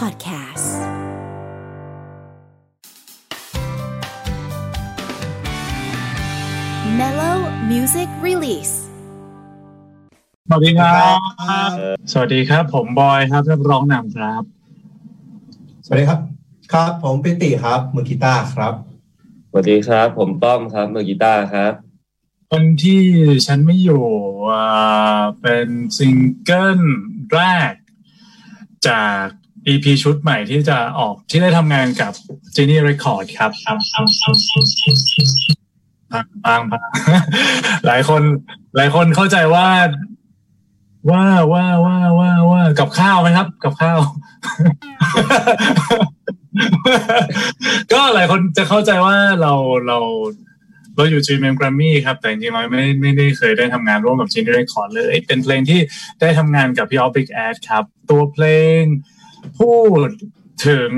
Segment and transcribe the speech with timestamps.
[0.00, 0.68] Podcast
[6.98, 7.38] Mellow
[7.70, 8.74] Music Release
[10.48, 11.18] สวัสดีครับ
[12.12, 14.42] สวัสดีครับ ผมบอยครับนักร้องนำครับ
[15.84, 16.20] สวัสดีครับ
[16.72, 18.74] ครับ ผมปิติครับ มือกีตาร์ครับ
[19.50, 21.72] สวัสดีครับ ผมต้อมครับ มือกีตาร์ครับ
[22.50, 23.04] คนที่
[23.46, 24.04] ฉันไม่อยู่
[24.48, 25.68] อ่าเป็น
[25.98, 26.80] ซิงเกิล
[27.32, 27.74] แรก
[28.88, 29.26] จาก
[29.68, 32.12] EP ชุดใหม่ที่จะออกที่ได้ทำงานกับ
[32.54, 33.72] Genie Record ครับบา
[36.22, 36.88] งบางบาง
[37.86, 38.22] หลายคน
[38.76, 39.66] หลายคนเข้าใจว่า
[41.10, 43.98] ว่าว่าว่าว่าว่ากับข้าวไหมครับ กับข้าว
[47.92, 49.52] ก็หลายคนจะเข้าใจว่าเรา
[49.86, 49.98] เรา
[50.96, 55.80] เราอยู่ GMM Grammy ครับ แต่จริงๆเราไม่ไม่ได้เคยได้ทำงานร่วมกับ Genie Record เลย เป็นเพลงที่
[56.20, 58.44] ได้ทำงานกับพี่ออฟบิ๊กแอดครับ ตัวเพล
[58.80, 58.82] ง
[59.58, 59.72] พู
[60.06, 60.08] ด
[60.66, 60.92] ถึง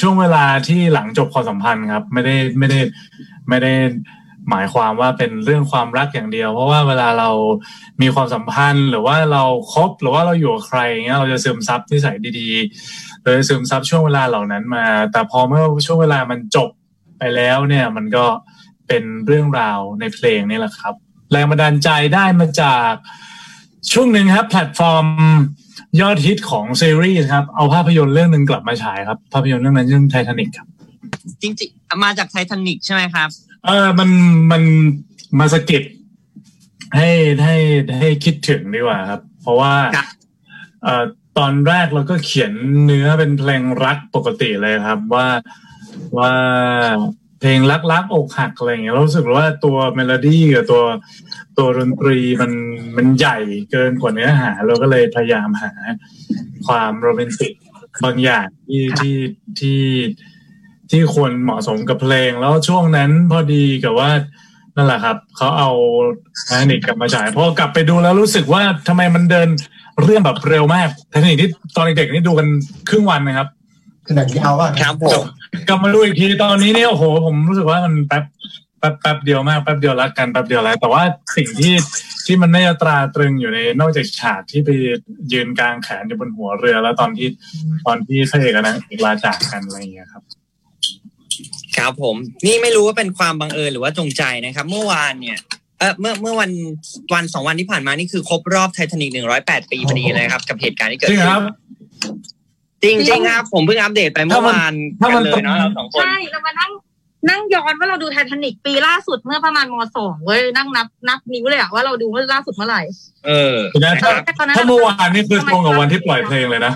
[0.00, 2.80] ช่วงเวลาที่หลังจบความสัมพันธ์ครับ ไม่ได้ไม่ได้
[3.48, 3.72] ไม่ได้
[4.50, 7.30] หมายความว่าเป็นเรื่องความรักอย่างเดียว เพราะว่าเวลาเรา
[8.02, 16.70] มีความสัมพันธ์ หรือว่าเราคบหรือว่าเราอยู่กับใครเงี้ยเราจะซึมซับนิสัยดีๆเราจะซึมซับช่วงเวลาเหล่านั้นมา แต่พอเมื่อช่วงเวลามันจบ
[17.18, 18.26] ไปแล้วเนี่ย มันก็
[18.88, 20.94] เป็นเรื่องราวในเพลงนี่แหละครับ
[21.32, 22.92] แรงบันดาลใจได้มาจาก
[23.92, 25.06] ช่วงหนึ่งครับแพลตฟอร์ม
[26.00, 30.68] ยอดฮิตของซีรีส์ครับ เอาภาพยนตร์เรื่องหนึ่งกลับมาฉายครับ ภาพยนตร์เรื่องนั้นเรื่องไททานิกครับ
[31.42, 33.28] จริงๆ มาจากไททานิกใช่ไหมครับ
[33.66, 34.10] เออมัน
[34.50, 34.62] มัน
[35.38, 35.82] มาสะกิด
[36.96, 37.08] ให้
[37.44, 37.56] ให้
[37.98, 40.06] ให้คิดถึงดีกว่าครับ เพราะว่าครับ
[40.82, 41.04] เอ่อ
[41.38, 42.52] ตอนแรกเราก็เขียน
[42.84, 45.26] เนื้อเป็นเพลงรักปกติเลยครับว่า
[46.18, 46.32] ว่า
[47.40, 50.82] เพลงรักรักๆอกหักอะไรอย่างเงี้ยเรารู้สึกว่าตัวเมโลดี้กับตัว
[51.58, 52.52] ตัวดนตรีมัน
[52.96, 53.38] มันใหญ่
[53.70, 55.72] เกินกว่าเนื้อหา เราก็เลยพยายามหา
[56.66, 57.52] ความโรแมนติก
[58.04, 59.16] บางอย่างที่ที่
[59.60, 59.80] ที่
[60.90, 64.10] ที่ควรเหมาะสมกับเพลง แล้วช่วงนั้นพอดีกับว่า
[64.76, 65.70] นั่นแหละครับเขาเอา
[66.44, 69.48] ไททานิกกลับมาฉายพอกลับไปดูแล้วรู้สึกว่าทำไมมันเดิน
[70.02, 72.46] เรื่องแบบเร็วมากไททานิกที่ตอนเด็กๆนี่ดูกัน
[72.88, 73.48] ครึ่งวันนะครับ
[74.06, 75.24] คือหนังยาวอะครับผม
[75.68, 78.24] กลับมาดูอีกทีตอนนี้เนี่ยโอ้โหผมรู้สึกว่ามันแป๊บ
[78.78, 81.02] แป๊บแป๊บเดียวมากแป๊บเดียวรักกันแป๊บเดียวแล้วแต่ว่า
[81.36, 81.74] สิ่งที่
[82.26, 84.70] ที่มันน่าจะตราตรึงอยู่ในนอกจากฉากที่ไป
[85.32, 87.28] ยืนกลางแขนอยู่บนหัวเรือ แล้วตอนที่
[87.86, 90.22] ตอนที่พระเอกกับนางเอกลาจากกันอะไรอย่างเงี้ยครับ
[91.76, 92.16] ครับผม
[92.46, 95.38] นี่ไม่รู้ว่าเป็นความบังเอิญหรือว่าจงใจนะครับ เมื่อวานเนี่ย
[95.78, 96.50] เออเมื่อเมื่อวัน
[97.14, 101.42] วันสองวันที่ผ่านมานี่คือครบรอบไททานิกหนึ่งร้อยแปดปีพอดีเลยครับ กับเหตุการณ์ที่เกิดจริงขึ้นครับ
[102.82, 106.70] จริงจริงๆครับ ผมเพิ่งอัปเดตไปเมื่อวานถ้ากัมันนเลยเนาะเราสองคนใช่เรามานั่ง
[107.30, 112.82] นั่งย้อนว่าเราดูไททานิกปีล่าสุดเมื่อประมาณมสองเว้ยนั่งนับนับนิ้วเลยอะว่าเราดูเมื่อล่าสุดเมื่อไหร่
[113.26, 116.74] เออนะนะคถ้ารับแต่ตอนนั้นถ้าเมื่อวานนี่คือตรงกับวันที่ปล่อยเพลงเลยนะ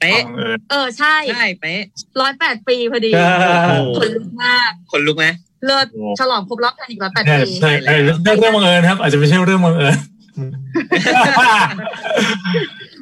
[0.00, 1.80] เป๊ะเออเออใช่ใช่เป๊ะ
[2.20, 3.32] ร้อยแปดปีพอดีใช่
[3.68, 5.26] โอ้โหขนลุกมากขนลุกไหม
[5.66, 5.86] เลิศ
[6.20, 9.96] ฉลองครบรอบไททานิกร้อยแปดใช่ปีใช่ใช่ไม่ใช่เรื่องบังเอิญครับ อาจจะไม่ใช่เรื่องบังเอิญ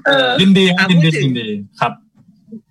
[0.06, 1.48] เออยินดีครับอะยินดีพูดถึงยินดี
[1.80, 1.92] ครับ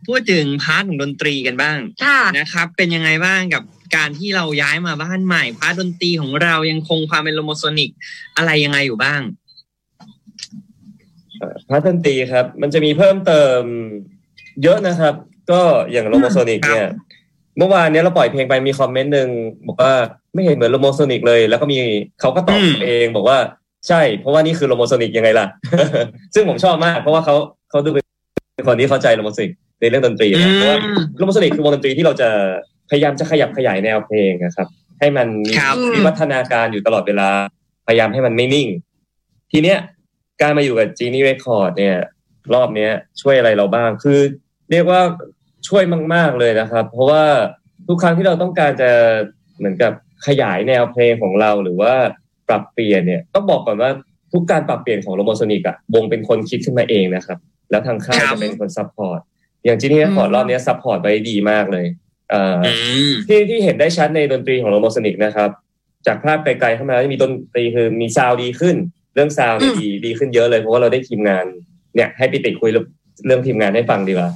[0.08, 3.64] พูดถึง part ของดนตรีกันบ้างค่ะนะครับ เป็นยังไงบ้างกับ
[3.96, 7.90] การที่เราย้ายมาบ้านใหม่ part ดนตรีของเรายังคงความเป็น Lomosonic
[8.38, 9.22] อะไรยังไงอยู่บ้าง
[11.70, 13.62] part ดนตรีครับ มันจะมีเพิ่มเติม
[14.64, 15.14] เยอะนะครับ
[15.52, 16.90] ก็อย่าง Lomosonic เนี่ย
[17.58, 19.30] เมื่อวานเนี้ยเราปล่อยเพลงไปมีคอมเมนต์หนึ่ง
[19.68, 19.94] บอกว่า
[20.34, 21.78] ไม่เห็นเหมือน Lomosonic เลย แล้วก็มี
[22.22, 23.38] เขาก็ตอบอืมเองบอกว่า
[23.88, 25.46] ใช่ เพราะว่านี่คือ Lomosonic ยังไงล่ะ
[26.34, 27.36] ซึ่งผมชอบมาก เพราะว่าเขา
[27.70, 30.78] เขาดูเป็นคนที่เข้าใจ Lomosonic ในเรื่องดนตรีนะเพราะว่า
[31.18, 32.30] Lomosonic คือวงดนตรีที่เราจะ
[32.90, 34.68] พยายามจะขยับขยายแนวเพลงนะครับ
[35.00, 37.30] ให้มันมีครับวิวัฒนาการอยู่ตลอดเวลา
[37.88, 38.68] พยายามให้มันไม่นิ่ง
[39.52, 39.78] ทีเนี้ย
[40.41, 41.97] การมาอยู่กับ Genie Record เนี่ย
[42.53, 42.91] รอบเนี้ย
[43.22, 44.20] ช่วยอะไรเราบ้างคือ
[44.72, 45.02] เรียกว่า
[45.68, 45.84] ช่วย
[46.14, 47.24] มาก ๆเลยนะครับ เพราะว่า
[47.88, 48.90] ทุกครั้งที่เราต้องการจะ
[49.58, 49.94] เหมือนกับ
[50.28, 51.94] ขยายแนวเพลงของเราหรือว่า
[52.47, 53.90] ปรับเปลี่ยนเนี่ยต้องบอกก่อนว่า
[54.34, 57.38] ทุกการปรับเปลี่ยนของ Lomosonic อะวงเป็นคนคิดขึ้นมาเองนะครับ
[57.72, 59.20] แล้วทางค่ายครับจะเป็นคน support
[59.66, 61.85] อย่าง Genie Record รอบเนี้ย support ไว้ดีมากเลย
[62.29, 62.72] เอ่อออื
[63.09, 65.49] มที่ที่เห็นได้ชัดในดนตรีของ Lomosonic นะครับ
[66.08, 68.75] จากภาพไกลๆเข้ามาจะมีดนตรีคือมี sound ดีขึ้น
[69.16, 71.46] เรื่อง sound เนี่ยอืมดีดีขึ้นเยอะเลยเพราะว่าเราได้ทีมงาน
[71.96, 72.85] เนี่ย ให้ปิติคุยเรื่อง
[73.25, 74.29] เรื่องทีมงานให้ฟังดีกว่า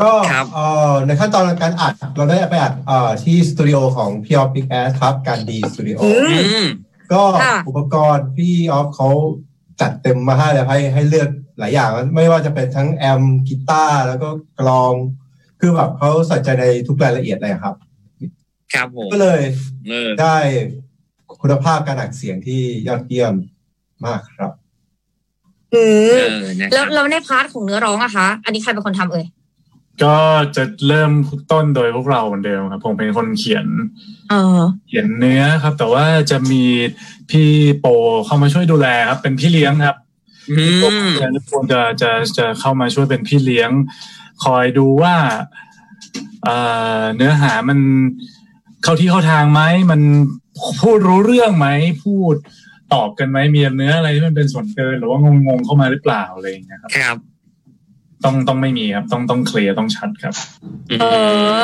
[0.00, 6.66] ก็ครับเอ่อในขั้นตอนการอัดเราได้ไปอัดเอ่อที่สตูดิโอของพี่ออฟ Big Ass ครับ การดีสตูดิโออือืม
[7.12, 9.08] ก็ค่ะอุปกรณ์พี่ออฟเขา
[9.80, 11.28] จัดเต็มมาให้เลยให้ให้เลือก
[11.58, 14.28] หลายอย่างไม่ว่าจะเป็นทั้งแอมป์กีตาร์แล้วก็
[14.60, 14.94] กลอง
[15.60, 17.74] คือแบบเขาใส่ใจในทุกรายละเอียดเลยครับ
[18.74, 19.40] ครับผมก็เลย
[19.88, 20.36] เออได้
[21.42, 23.34] คุณภาพการอัดเสียงที่ยอดเยี่ยม
[24.06, 24.52] มากครับ
[25.74, 29.26] อืเอมอนะคแล้วรับแล้วในพาร์ทของเนื้อร้องอะคะ อันนี้ใครเป็นคนทำเอ่ย
[30.02, 30.16] ก็
[30.56, 31.12] จะเริ่ม
[31.52, 33.66] ต้นโดยพวกเราเหมือนเดิมครับ ผมเป็นคนเขียน
[34.30, 36.64] เออเขียนเนื้อครับ แต่ว่าจะมี
[37.30, 37.86] พี่โป
[38.26, 40.01] เข้ามาช่วยดูแลครับ เป็นพี่เลี้ยงครับอื
[40.82, 43.70] พวกมเพื่อนทุกคนจะจะจะเข้ามาช่วยเป็นพี่เลี้ยง
[44.44, 45.14] คอยดูว่า
[46.44, 46.56] เอ่
[47.00, 47.78] อเนื้อหามัน
[48.82, 50.00] เข้าที่เข้าทางไหมมัน
[50.80, 51.68] พูดรู้เรื่องไหม
[52.04, 52.34] พูด
[52.94, 57.16] ตอบกันไหมมีเนื้ออะไรที่มันเป็นส่วนเกินหรือว่างงๆเข้ามาหรือเปล่าอะไรอย่างเงี้ยครับครับ
[58.24, 60.34] ต้องต้องไม่มีครับ ต้องต้อง clear ต้องชัดครับ
[61.00, 61.04] เอ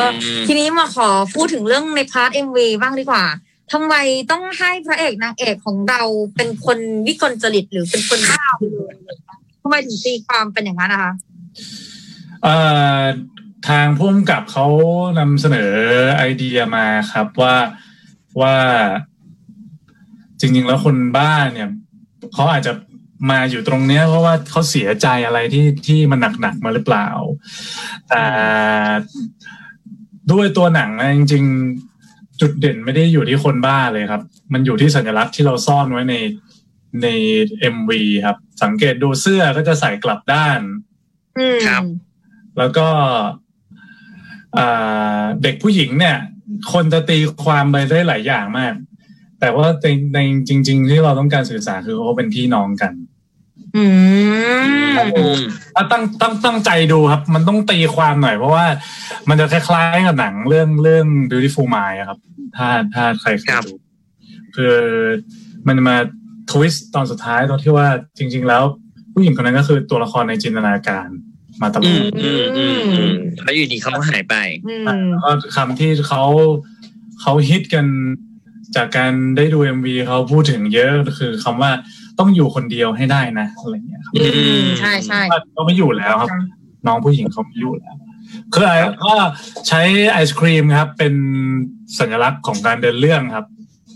[0.02, 0.04] อ
[0.46, 3.24] ทีนี้มาขอพูดถึงเรื่องใน part MV บ้างดีกว่า
[3.72, 3.94] ทำไม
[4.30, 6.02] ต้องให้พระเอกนางเอกของเรา
[6.36, 8.94] เป็นคนวิกลจริตหรือเป็นคนบ้าไปเลย
[9.62, 11.12] ทำไมถึงตีความเป็นอย่างนั้นนะคะ
[12.42, 12.56] เอ่
[12.98, 13.00] อ
[13.68, 14.66] ทางพุ่มกับเขา
[15.18, 15.72] นำเสนอ
[16.16, 17.56] ไอเดียมาครับว่า
[18.40, 18.56] ว่า
[20.40, 21.68] จริง ๆ แล้วคนบ้าเนี่ย
[22.34, 22.72] เขาอาจจะ
[23.30, 27.08] มาอยู่ตรงเนี้ยเพราะว่าเขาเสียใจอะไรที่ที่มันหนักๆมาหรือเปล่า
[28.08, 28.24] แต่
[30.32, 31.87] ด้วยตัวหนังนะจริง ๆ
[32.40, 36.14] จุดเด่นไม่ได้อยู่ที่คนบ้าเลยครับ มันอยู่ที่สัญลักษณ์ที่เราซ่อนไว้ใน
[37.02, 37.06] ใน
[37.60, 40.60] เอ็มวีครับ สังเกตดูเสื้อก็จะใส่กลับด้าน
[41.38, 41.82] อืมครับ
[42.58, 42.88] แล้วก็
[44.56, 46.16] อ่าเด็กผู้หญิงเนี่ย
[46.72, 48.74] คนจะตีความไปได้หลายอย่างมาก
[49.40, 50.18] แต่ว่าในใน
[50.48, 52.92] จริง ๆ ที่เราต้องการสื่อสารคือเขาเป็นพี่น้องกัน
[53.76, 53.84] อื
[54.94, 55.40] มอืม
[55.74, 58.66] ถ้าตั้งตั้งตั้งใจดูครับ มันต้องตีความหน่อย เพราะว่า
[59.28, 62.18] มันจะคล้ายๆกับหนังเรื่องเรื่อง beautiful mind อะครับ
[62.56, 63.72] ถ้าถ้าใครเคยดู
[64.56, 64.76] คือ
[65.68, 65.96] มันมา
[66.50, 67.88] ทวิสต์ตอนสุดท้ายตอนที่ว่า
[68.18, 68.62] จริง ๆ แล้ว
[69.12, 71.08] ผู้หญิงคนนั้นก็คือตัวละครในจินตนาการ
[71.62, 73.14] มาตลอือมดอืมอืมอืม
[73.44, 74.34] แล้วอยู่ดีเขาก็หายไป
[74.68, 76.22] อืมแล้วก็คำที่เขา
[77.20, 77.86] เขาฮิตกัน
[78.76, 81.70] จากการได้ดู MV เขาพูดถึงเยอะคือคำว่า
[82.18, 84.24] ต้องอยู่คนเดียวให้ได้นะอะไรเงี้ยครับอื
[84.62, 85.20] มใช่ใช่
[85.52, 86.30] เขาไม่อยู่แล้วครับ
[86.86, 87.94] น้องผู้หญิงเขาไม่อยู่แล้ว
[88.52, 89.14] คือไอ้ก็
[89.68, 89.82] ใช้
[90.12, 91.14] ไอศครีมครับ เป็น
[91.98, 93.46] สัญลักษณ์ของการเดินเรื่องครับ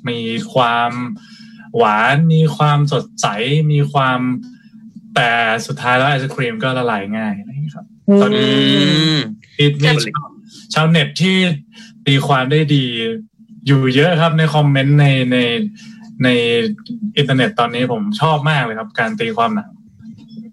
[0.09, 0.21] มี
[0.53, 0.91] ความ
[1.77, 3.27] หวานมีความสดใส
[3.73, 4.19] มีความ
[5.15, 5.31] แต่
[5.67, 7.87] สุดท้ายแล้วไอศครีมก็ละลายง่ายอะไรอย่างเงี้ยครับ
[8.21, 8.55] ตอนอืนี้
[9.17, 9.19] ม
[9.59, 9.89] มีมี
[10.75, 11.37] ชาวเน็ตที่
[12.07, 12.85] ตีความได้ดี
[13.67, 15.37] อยู่เยอะครับในคอมเมนต์ในใน
[16.25, 16.29] ใน
[17.17, 19.71] อินเทอร์เน็ตตอนนี้ผมชอบมากเลยครับ การตีความหนัง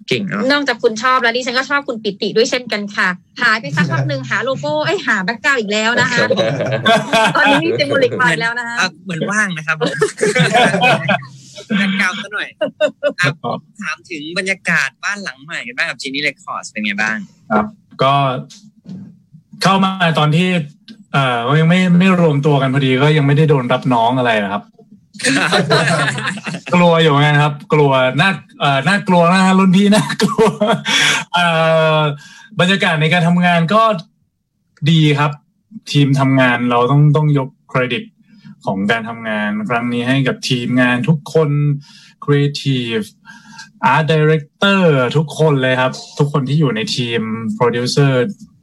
[0.08, 3.10] เก่งเนาะนอกจากคุณชอบแล้วดิฉันก็ชอบคุณปิติด้วยเช่นกันค่ะ
[3.42, 6.18] หายไปสักพักหนึ่งหาโลโก้ไอ้ยหาแบ็กกราวด์อีกแล้วนะคะ
[7.36, 9.78] ตอนนี้มีเซมโบลิกมาอีกแล้วนะคะอะเหมือนว่างนะครับ
[11.78, 12.48] แบ็คกราวด์ซะหน่อย
[13.20, 13.28] อะ
[13.82, 17.18] ถามถึงบรรยากาศบ้านหลังใหม่กันบ้างกับจีนี่เรคคอร์ดเป็นไงบ้าง
[17.52, 17.66] ครับ
[18.04, 18.14] ก็
[19.64, 20.50] เข้ามาตอนที่
[21.14, 24.64] เอ่อก็ยังไม่ไม่รวมตัวกันพอดีก็ยังไม่ได้โดนรับน้องอะไรนะครับ
[26.74, 30.46] กลัวอยู่เหมือนกันครับ กลัวน่าเอ่อน่ากลัวนะฮะรุ่นพี่น่ากลัว
[31.34, 31.46] เอ่
[31.98, 32.00] อ
[32.60, 33.82] บรรยากาศในการทำงานก็
[34.92, 35.32] ดีครับ
[35.92, 38.04] ทีมทำงานเราต้องต้องยกเครดิต
[38.66, 41.50] ของการทำงานครั้งนี้ให้กับทีมงานทุกคน
[42.24, 43.06] Creative
[43.94, 44.82] Art Director
[45.18, 47.22] ทุกคนเลยครับ ทุกคนที่อยู่ในทีม
[47.58, 48.14] Producer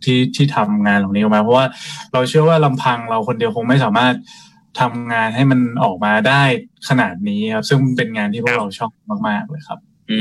[0.04, 1.66] ที่ที่ทำงานเหล่านี้ออกมาเพราะว่า
[2.12, 4.14] เราเชื่อว่าลำพังเราคนเดียวคงไม่สามารถ
[4.80, 6.42] ทำงานให้มันออกมาได้
[6.88, 8.90] ขนาดนี้ครับ ซึ่งเป็นงานที่พวกเราชอบ
[9.28, 9.78] มาก ๆ เลยครับ
[10.10, 10.16] อื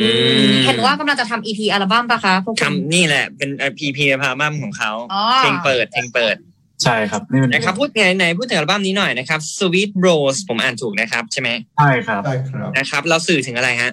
[0.50, 6.36] มเห็นว่ากำลังจะทำอีพีอัลบั้มปะคะพวกคุณทำนี่แหละเป็นพีพีพาบั้มของเขาอ๋อเพลงเปิดเพลงเปิด
[6.84, 13.92] ใช่ครับนี่เป็นนะครับพูดไหนไหนพูดถึงอัลบั้มนี้หน่อยนะครับ Sweet Rose ผมอ่านถูกนะครับ ใช่ไหมใช่ครับได้ครับนะครับ เราสื่อถึงอะไรฮะ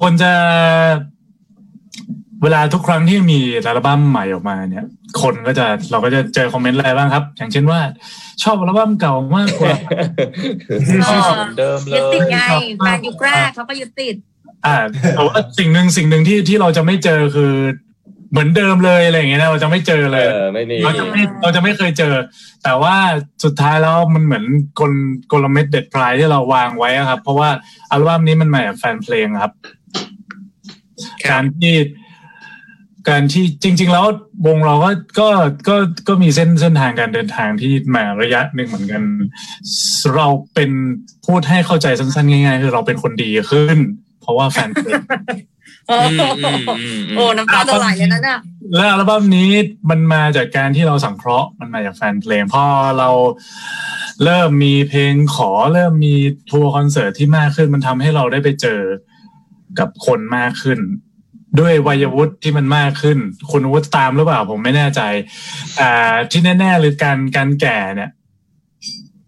[0.00, 0.32] คนจะ
[2.42, 4.86] เวลาทุกครั้งที่มีอัลบั้มใหม่ออกมาเนี่ย
[5.20, 7.80] คนก็จะเราก็จะเจอคอมเมนต์อะไรบ้างครับ อย่างเช่นว่า
[8.42, 9.76] ชอบอัลบั้มเก่ามากกว่า
[11.02, 12.38] เออเหมือนเดิมเลยึดติดยไง
[12.78, 14.16] แฟนยุคแรกเขาก็ยึดติด
[14.66, 14.76] อ่า
[15.14, 17.52] แต่ว่าสิ่งหนึ่งสิ่งหนึ่งที่ที่เราจะไม่เจอคือ
[18.30, 22.14] เหมือนเดิมเลยอะไรอย่างเงี้ยนะเราจะไม่เจอเอเลยอไม่มีเราจะไม่เราจะไม่เคยเจอ
[22.64, 22.96] แต่ว่า
[23.44, 24.44] สุดท้ายแล้วมันเหมือน
[24.80, 24.92] กล
[25.32, 27.50] กลเม็ดเด็ดพลายที่เราวางไว้อะครับ เพราะว่า
[27.90, 29.52] อัลบั้มนี้มันมาจากแฟนเพลงครับ
[31.24, 31.74] ครับการที่
[33.08, 34.06] การที่จริง ๆ แล้ว
[34.46, 34.90] วงเราก็
[35.20, 35.28] ก็
[35.68, 35.76] ก็
[36.08, 39.02] ก็มีเส้นเส้นทางการเดินทางที่มาระยะหนึ่งเหมือนกัน
[40.14, 40.70] เราเป็น
[41.26, 43.78] พูดให้เข้าใจสั้นๆง่ายๆคือเราเป็นคนดีขึ้น
[44.20, 45.02] เพราะว่าแฟนเพลง
[45.88, 48.40] โอ้อืมอืมอืมอืมโอ้น้ำตาจะไหลเลยนะเนี่ย
[48.74, 49.50] และอัลบั้มนี้
[49.90, 52.64] มันมาจากการที่เราสังเคราะห์มันมาจากแฟนเพลงพอ
[52.98, 53.10] เรา
[54.24, 56.14] เริ่มมีเพลงขอเริ่มมี
[56.50, 58.80] ทัวร์คอนเสิร์ตที่มากขึ้นมันทำให้เราได้ไปเจอ
[59.78, 60.78] กับคนมากขึ้น
[61.60, 63.18] ด้วยวัยวุฒิที่มันมากขึ้น
[63.50, 65.00] คุณวุฒิตามหรือเปล่าผมไม่แน่ใจ
[65.80, 68.10] อ่าที่แน่ๆเลยการการแก่เนี่ย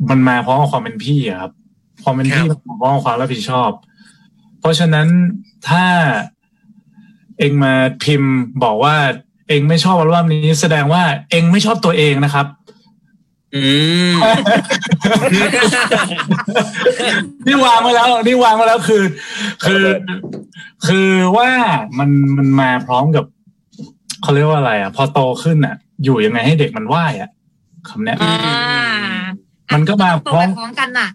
[0.08, 1.52] มันมาเพราะความเป็นพี่อะครับ
[2.04, 3.70] ความเป็นพี่ครับมันมาเพราะความรับผิดชอบ
[4.60, 5.08] เพราะฉะนั้น
[5.68, 5.84] ถ้า
[7.38, 8.32] เองมาพิมพ์
[8.64, 8.96] บอกว่า
[9.48, 12.46] เองไม่ชอบอัลบั้มนี้ แสดงว่าเองไม่ชอบตัวเองนะครับ
[13.56, 13.64] อื
[14.14, 14.16] ม
[17.46, 19.02] นี่วางไว้แล้วนี่วางไว้แล้วคือ
[19.64, 19.84] คือ
[20.86, 21.50] คือว่า
[21.98, 23.24] มันมันมาพร้อมกับ
[24.22, 27.30] เขาเรียกว่าอะไร อะ พอโตขึ้นอะ อยู่ยังไงให้เด็กมันไหวอะ
[27.88, 28.36] คำเนี้ยอ่า
[29.74, 31.08] มันก็มาพโตร้อไปมพร้อมกันน่ะ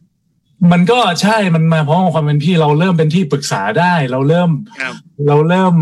[0.71, 4.49] มันก็ใช่มันมาพร้อมกับความเป็นพี่เราเริ่มเป็นที่ปรึกษาได้ เราเริ่ม
[4.79, 4.93] ครับ
[5.27, 5.73] เราเริ่ม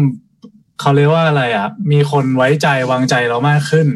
[0.79, 3.87] เขาเรียกว่าอะไรอะ มีคนไว้ใจวางใจเรามากขึ้น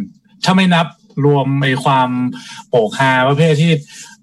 [0.43, 0.85] ถ้าไม่นับ
[1.25, 2.09] รวมไอ้ความ
[2.69, 3.71] โปกฮาประเภทที่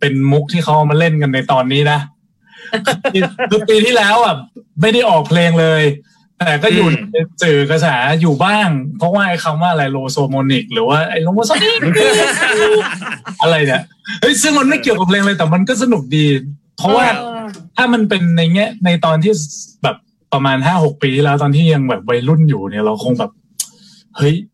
[0.01, 1.99] เป็นมุกที่เขาเอามาเล่นกันในตอนนี้นะ
[3.51, 4.35] คือปีที่แล้วอะ
[4.81, 5.83] ไม่ได้ออกเพลงเลย
[6.39, 7.87] แต่ก็อยู่อืมในสื่อกระแส
[8.21, 11.81] อยู่บ้าง เพราะว่าไอ้คำว่าอะไรโลโซโมนิก หรือว่าไอ้ Lomosonic
[13.43, 13.83] อะไรเนี่ย
[14.21, 16.27] เฮ้ยซึ่งมันไม่เกี่ยวกับเพลงเลยแต่มันก็สนุกดี
[16.77, 17.45] เพราะว่าเออ
[17.77, 19.33] ถ้ามันเป็นในแง่ในตอนที่
[19.83, 19.97] แบบ
[20.33, 23.31] ประมาณห้าหกปีที่แล้วตอนที่ยังแบบวัยรุ่นอยู่เนี่ยเราคงแบบ
[24.17, 24.54] เฮ้ยม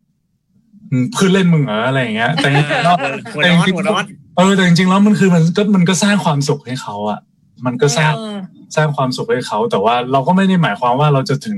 [1.13, 2.95] เพื่อนเล่นมึงเหรออะไรอย่างเงี้ย แต่จริงๆแล้ว
[3.33, 4.03] หัวร้อนหัวร้อน
[4.37, 7.19] เออแต่จริงๆแล้วมันคือมันก็มันก็สร้างความสุขให้เขาอะ
[7.65, 8.39] มันก็สร้างเออ
[8.75, 11.57] สร้างความสุขให้เขา แต่ว่าเราก็ไม่ได้หมายความว่าเราจะถึง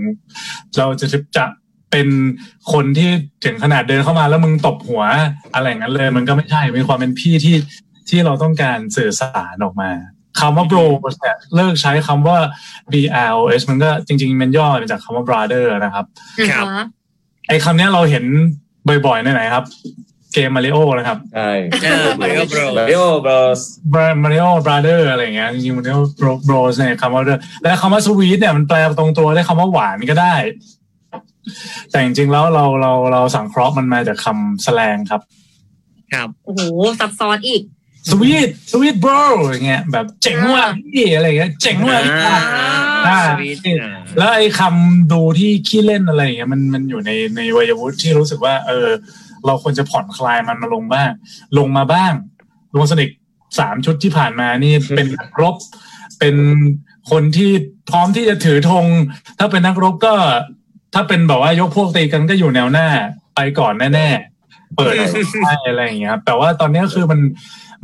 [0.77, 1.45] เราจะจะ
[1.91, 2.07] เป็น
[2.73, 3.09] คนที่
[3.45, 5.03] ถึงขนาดเดินเข้ามาแล้วมึงตบหัว
[5.53, 7.55] อะไรอย่างนั้นเลย มันก็ไม่ใช่มีความเป็นพี่ที่
[8.09, 9.89] ที่เราต้องการสื่อสารออกมา
[10.39, 10.85] คำว่า bro
[11.21, 12.37] เนี่ยเลิกใช้คำว่า
[12.91, 16.05] bros มันก็จริง ๆ มันย่อมาจากคำว่า brother นะครับ
[16.49, 16.85] ครับอ่าฮะ
[17.47, 18.25] ไอ้คำเนี้ยเราเห็น
[19.05, 19.65] บ่อยๆในไหนครับ
[20.33, 21.51] เกมมาริโอนะครับใช่
[21.83, 23.59] เออ Mario Bro Mario Bros
[24.23, 30.35] Mario Brother อะไรอย่างเงี้ยจริงๆ Mario Bros เนี่ยคำว่า brother และคำว่า sweet เนี่ยมันแปลตรงตัวได้คำว่าหวานก็ได้
[31.89, 35.21] แต่จริงๆแล้วเราเราเราสังเคราะห์มันมาจากคำแสลงครับ
[36.13, 36.61] ครับโอ้โห
[36.99, 37.61] ซับซ้อนอีก
[38.09, 39.11] สวีทสวีทบร
[39.49, 42.69] อย่างเงี้ยแบบเจ๋งว่ะพี่อะไรอย่างเงี้ยเจ๋งว่ะพี่อ่าอ่า
[43.27, 48.87] สวีทอ่าแล้วไอ้คำดูที่ขี้เล่นอะไรอย่างเงี้ยมันมันอยู่ในในวัยวุฒิที่รู้สึกว่า เออ
[49.45, 51.09] เราควรจะผ่อนคลายมันมาลงบ้าง
[51.57, 52.13] ลงมาบ้าง
[52.75, 53.09] ลงสนิท
[53.59, 55.55] สามชุดที่ผ่านมานี่เป็นนักรบ
[56.19, 56.35] เป็น
[57.11, 57.51] คนที่
[57.89, 58.85] พร้อมที่จะถือธง
[59.39, 60.13] ถ้าเป็นนักรบก็
[60.93, 62.87] ถ้าเป็นแบบว่ายกพวกตีกันก็อยู่แนวหน้า
[63.35, 64.93] ไปก่อนแน่ๆเปิด
[65.43, 67.19] ได้อะไรอย่างเงี้ยครับแต่ว่าตอนนี้คือมัน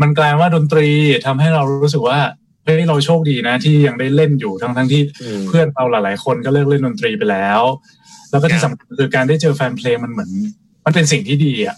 [0.01, 0.88] มันกลายว่าดนตรี
[1.25, 2.19] ทำให้เรารู้สึกว่า
[2.63, 5.01] เฮ้ยเราโชคดีนะ ที่ยังได้เล่นอยู่ทั้งทั้งๆที่
[5.39, 7.61] มเพื่อนเราหลาย ๆ คนก็เลิกเล่นดนตรีไปแล้ว
[8.31, 10.29] แล้วก็ที่สำคัญคือการได้เจอแฟนเพลงมันเหมือน
[10.85, 11.75] มันเป็นสิ่งที่ดีอะ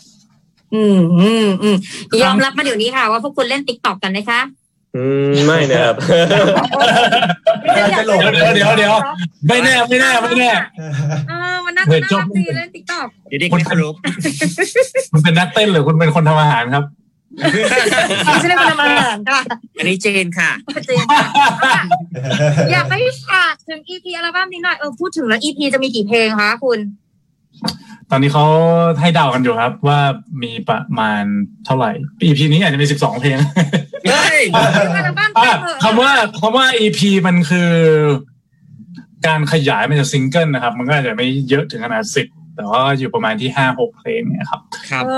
[0.73, 1.75] อืมอืมอืม
[2.23, 4.41] ยอมรับมาเดี๋ยวนี้ค่ะ ว่าพวกคุณเล่นติ๊กต็อกกันนะคะ
[4.95, 5.95] อืมไม่นะครับ
[7.75, 8.93] กำลังจะโหลดเดี๋ยวเดี๋ยวเดี๋ยว
[9.47, 10.51] ไม่แน่ไม่แน่ไม่แน่
[11.29, 13.93] เออมันน่าเฮ้จะยน่าจบรักดีเล่นติ๊กต็อกเดี๋ยวเด็กไม่ครบ
[15.11, 16.83] คุณเป็นนักเต้นหรือคุณเป็นคนทำอาหารครับ
[18.25, 19.41] ไม่ใช่เล่นคนทำอาหารค่ะ
[19.77, 20.51] อันนี้เจนค่ะ
[20.85, 21.05] เจน
[22.71, 26.79] อยากให้ฝากถึง EP อัลบั้มนี้หน่อยเออพูดถึงแล้ว EP จะมีกี่เพลงคะคุณ
[28.11, 28.45] ตอนนี้เขา
[29.01, 29.99] ให้เดากันอยู่ครับว่า
[30.43, 31.23] มีประมาณ
[31.65, 31.91] เท่าไหร่
[32.23, 33.37] EP นี้อาจจะมีสิบสองเพลง
[34.09, 34.39] เฮ้ย
[34.95, 36.11] อัลบั้มอะคำว่า
[36.41, 37.71] คำว่า EP มันคือ
[39.27, 42.27] การขยายมันจากซิงเกิลนะครับ มันก็อาจจะไม่เยอะถึงขนาดสิบ
[42.61, 45.11] แต่ว่าอยู่ประมาณที่ห้าหกเพลงเนี่ยครับครับเอ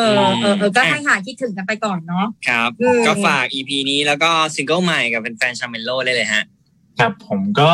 [0.00, 0.04] อ
[0.42, 6.42] เออเออก็ให้หาคิดถึงกันไปก่อนเนาะครับอืมก็ฝาก EP นี้แล้วก็ซิงเกิลใหม่กับแฟนๆชาเมเลี่ยนได้เลยฮะ
[6.98, 7.72] ครับผมก็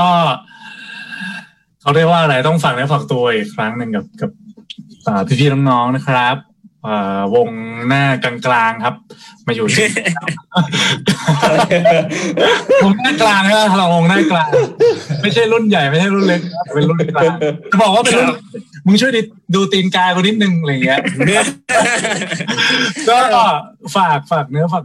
[1.81, 4.31] เขาเรียกว่าอะไรต้องฝากเนื้อฝากตัวอีกครั้งหนึ่งกับกับ
[5.07, 6.37] อ่าพี่ๆน้องๆนะครับ
[6.87, 7.49] อ่าวง
[7.89, 8.95] หน้ากลางๆครับ
[9.47, 9.87] มาอยู่ที่
[12.85, 14.51] วงหน้ากลางนะเราวงหน้ากลาง
[15.23, 17.33] ไม่ใช่รุ่นใหญ่ไม่ใช่รุ่นเล็กนะเป็นรุ่นกลาง
[17.71, 18.39] จะบอกว่าเป็นรุ่นครับ
[18.87, 19.21] มึงช่วยดิ
[19.55, 21.01] ดูตีนกายกูนิดนึงอะไรเงี้ย
[23.09, 23.19] ก็
[23.97, 24.85] ฝากฝากเนื้อฝาก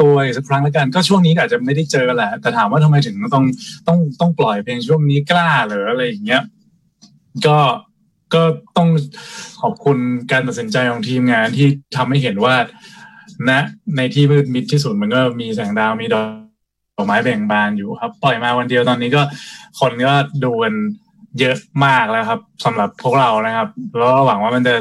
[0.00, 3.44] ตัวสักครั้งแล้วกันก็ช่วงนี้อาจจะไม่ได้เจอแหละ แต่ถามว่าทำไมถึงต้อง
[3.86, 6.42] ต้องต้องปล่อยเพลงช่วงนี้กล้าหรืออะไรอย่างเงี้ย
[7.46, 7.58] ก็
[8.34, 8.42] ก็
[8.76, 8.88] ต้อง
[9.62, 9.98] ขอบคุณ
[10.30, 12.54] การตัดสินใจของทีมงานที่ทำให้เห็นว่า
[13.48, 13.50] ณ
[13.96, 16.22] ในที่มืดมิดที่สุดมันก็มีแสงดาวมีดอ
[17.04, 19.22] กไม้แบ่งบานอยู่ครับ ปล่อยมาวันเดียวตอนนี้ก็
[19.80, 20.74] คนก็ดูกัน
[21.40, 24.74] เยอะมากแล้วครับสำหรับพวกเรานะครับ แล้วก็หวังว่ามันจะ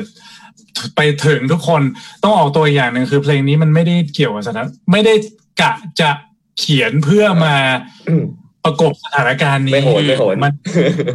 [0.96, 1.82] ไปถึงทุกคน
[2.24, 5.14] ต้องออกตัวอีกอย่างหนึ่งคือเพลงนี้มันไม่ได้เกี่ยวกับสถานไม่ได้
[5.62, 6.10] กะจะ
[6.60, 7.56] เขียนเพื่อมา
[8.66, 10.54] ประกบสถานการณ์นี้ไม่โหนไม่โหนมัน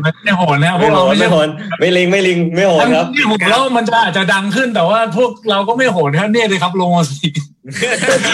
[0.05, 1.49] มันไม่โหนนะพไม่วกโหเรานไม่ไม่ใช่โหน
[1.81, 7.29] ไม่ลิงไม่ลิงไม่โหนครับที่ผมแล้วมันจะอาจจะดังขึ้นแต่ว่าพวกเราก็ไม่โหนครับเนี่ยเลยครับลงมาสิ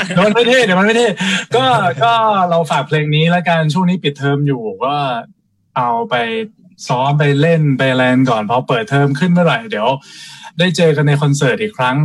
[0.06, 1.08] เดี๋ยวมันไม่เท่เดี๋ยวมันไม่เท่
[1.56, 1.64] ก็
[2.02, 2.12] ก็
[2.50, 4.94] เราฝากเพลงนี้แล้วกันช่วงนี้ปิดเทอมอยู่ก็
[5.76, 6.14] เอาไป
[6.86, 9.88] ซ้อมไปเล่นไปแลนก่อนพอเปิดเทอมขึ้นเมื่อไหร่เดี๋ยว
[10.58, 11.96] ได้เจอกันในคอนเสิร์ตอีกครั้ง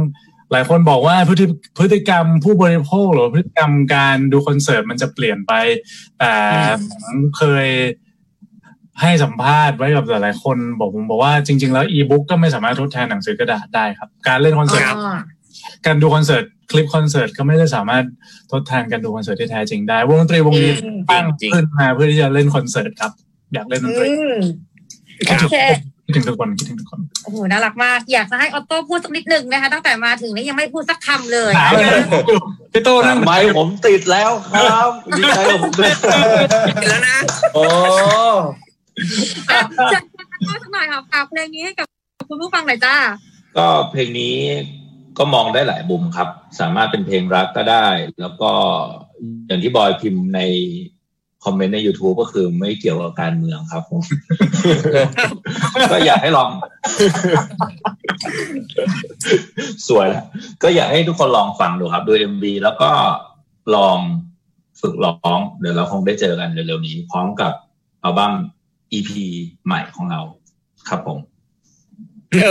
[0.52, 1.46] หลายคนบอกว่าพฤติ
[1.80, 5.54] พฤติกรรมผู้บริโภคหรือพฤติกรรมการดูคอนเสิร์ตมันจะเปลี่ยนไป
[6.20, 6.34] แต่
[6.92, 7.68] ผมเคย
[9.02, 15.18] ให้สัมภาษณ์ไว้กับหลายๆคนบอกผมบอกว่าจริง ๆ แล้วอีบุ๊กก็ไม่สามารถทดแทนหนังสือกระดาษได้ครับ การเล่นคอนเสิร์ตอ๋อ
[15.86, 18.04] การดูคอนเสิร์ตคลิปคอนเสิร์ตก็ไม่ได้สามารถ
[18.52, 23.12] ทดแทนการดูคอนเสิร์ตที่แท้จริงได้ วงดนตรีวงนี้อืมตั้งจริงขึ้นมาเพื่อที่จะเล่นคอนเสิร์ตครับ
[23.54, 24.42] อยากเล่นดนตรีอืม
[25.30, 25.58] ครับโอเค
[26.06, 32.02] คิดถึงทุกคนคิดถึงทุกคนโอ้โหน่ารักมากอยากจะให้ออโต้พูดสักนิดหนึ่งนะคะ ตั้งแต่มาถึงนี่ยังไม่พูดสักคำเลยหนาวเลย
[32.72, 35.94] พี่โต้นั่งไม้ผมติดแล้วครับดีใจกับผมด้วย
[36.90, 37.18] แล้วนะ
[37.54, 37.64] โอ้
[39.50, 39.60] อะ
[39.94, 40.00] จะ
[40.46, 41.88] พูดสักหน่อยค่ะฝากเพลงนี้ให้กับ
[42.30, 42.96] คุณผู้ฟังหน่อยจ้า
[43.58, 44.36] ก็เพลงนี้
[45.18, 46.30] ก็มองได้หลายมุมครับ
[46.60, 47.88] สามารถเป็นเพลงรักก็ได้
[48.20, 48.52] แล้วก็
[49.48, 50.42] อย่างที่บอยพิมพ์ใน
[51.44, 54.02] คอมเมนต์ใน YouTube ก็คือไม่เกี่ยวกับการเมืองครับผม
[55.92, 56.50] ก็อยากให้ลอง
[59.88, 60.26] สวยแล้ว
[60.64, 62.92] ก็อยากให้ทุกคนลองฟังดูครับ ดู MV แล้วก็
[63.76, 63.98] ลอง
[64.82, 67.54] ฝึกร้อง เดี๋ยวเราคงได้เจอกันเร็วๆนี้ พร้อมกับ
[68.04, 68.34] อัลบั้ม
[68.94, 69.12] EP
[69.66, 70.22] ใหม่ของเรา
[70.90, 71.20] ครับผม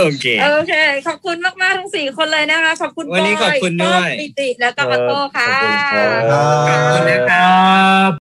[0.03, 0.73] โอเคโอเค
[1.07, 6.33] ขอบคุณมากๆทั้งสี่คนเลยนะคะ ขอบคุณวันนี้ขอบคุณด้วยปิติแล้วก็ออโต้ค่ะขอบคุณครับข
[6.75, 7.63] อบคุณนะครั
[8.09, 8.22] บ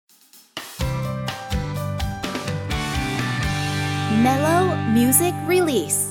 [4.93, 6.10] Music Release.